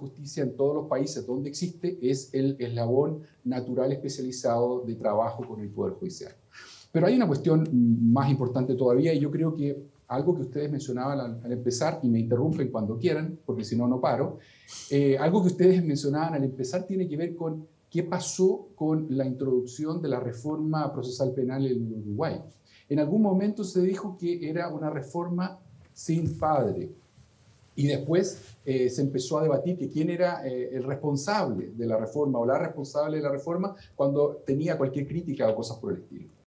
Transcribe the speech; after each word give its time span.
Justicia 0.00 0.42
en 0.42 0.56
todos 0.56 0.74
los 0.74 0.86
países 0.86 1.26
donde 1.26 1.48
existe 1.48 1.98
es 2.02 2.32
el 2.32 2.56
eslabón 2.58 3.22
natural 3.44 3.92
especializado 3.92 4.80
de 4.80 4.94
trabajo 4.94 5.46
con 5.46 5.60
el 5.60 5.68
Poder 5.68 5.94
Judicial. 5.94 6.32
Pero 6.92 7.06
hay 7.06 7.16
una 7.16 7.26
cuestión 7.26 7.68
más 8.12 8.30
importante 8.30 8.74
todavía 8.74 9.14
y 9.14 9.20
yo 9.20 9.30
creo 9.30 9.54
que 9.54 9.80
algo 10.08 10.34
que 10.34 10.42
ustedes 10.42 10.70
mencionaban 10.70 11.40
al, 11.44 11.52
empezar, 11.52 12.00
y 12.02 12.08
me 12.08 12.18
interrumpen 12.18 12.68
cuando 12.70 12.98
quieran, 12.98 13.38
porque 13.46 13.64
si 13.64 13.76
no, 13.76 13.86
no 13.86 14.00
paro, 14.00 14.38
eh, 14.90 15.16
algo 15.16 15.40
que 15.40 15.48
ustedes 15.48 15.84
mencionaban 15.84 16.34
al 16.34 16.42
empezar 16.42 16.84
tiene 16.84 17.06
que 17.06 17.16
ver 17.16 17.36
con 17.36 17.66
qué 17.88 18.02
pasó 18.02 18.68
con 18.74 19.06
la 19.10 19.24
introducción 19.24 20.02
de 20.02 20.08
la 20.08 20.18
reforma 20.18 20.92
procesal 20.92 21.32
penal 21.32 21.64
en 21.64 21.92
Uruguay. 21.92 22.40
En 22.88 22.98
algún 22.98 23.22
momento 23.22 23.62
se 23.62 23.82
dijo 23.82 24.16
que 24.18 24.50
era 24.50 24.68
una 24.68 24.90
reforma 24.90 25.60
sin 25.92 26.36
padre, 26.38 26.90
y 27.80 27.86
después 27.86 28.56
eh, 28.66 28.90
se 28.90 29.00
empezó 29.00 29.38
a 29.38 29.42
debatir 29.42 29.78
que 29.78 29.88
quién 29.88 30.10
era 30.10 30.46
eh, 30.46 30.68
el 30.72 30.84
responsable 30.84 31.70
de 31.74 31.86
la 31.86 31.96
reforma 31.96 32.38
o 32.38 32.44
la 32.44 32.58
responsable 32.58 33.16
de 33.16 33.22
la 33.22 33.30
reforma 33.30 33.74
cuando 33.96 34.42
tenía 34.44 34.76
cualquier 34.76 35.06
crítica 35.06 35.48
o 35.48 35.54
cosas 35.54 35.78
por 35.78 35.92
el 35.92 36.02
estilo. 36.02 36.30